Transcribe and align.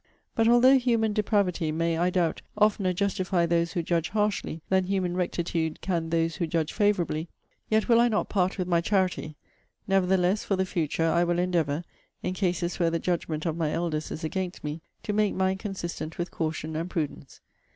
But 0.33 0.47
although 0.47 0.79
human 0.79 1.13
depravity 1.13 1.71
may, 1.71 1.95
I 1.95 2.09
doubt, 2.09 2.41
oftener 2.57 2.91
justify 2.91 3.45
those 3.45 3.73
who 3.73 3.83
judge 3.83 4.09
harshly, 4.09 4.63
than 4.67 4.85
human 4.85 5.15
rectitude 5.15 5.79
can 5.79 6.09
those 6.09 6.37
who 6.37 6.47
judge 6.47 6.73
favourably, 6.73 7.27
yet 7.69 7.87
will 7.87 7.99
I 7.99 8.07
not 8.07 8.27
part 8.27 8.57
with 8.57 8.67
my 8.67 8.81
charity. 8.81 9.35
Nevertheless, 9.87 10.43
for 10.43 10.55
the 10.55 10.65
future, 10.65 11.05
I 11.07 11.23
will 11.23 11.37
endeavour, 11.37 11.83
in 12.23 12.33
cases 12.33 12.79
where 12.79 12.89
the 12.89 12.97
judgment 12.97 13.45
of 13.45 13.55
my 13.55 13.69
elders 13.71 14.09
is 14.09 14.23
against 14.23 14.63
me, 14.63 14.81
to 15.03 15.13
make 15.13 15.35
mine 15.35 15.59
consistent 15.59 16.17
with 16.17 16.31
caution 16.31 16.75
and 16.75 16.89
prudence.' 16.89 17.39